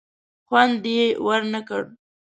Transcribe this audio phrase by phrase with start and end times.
[0.47, 1.83] خوند یې ور نه کړ.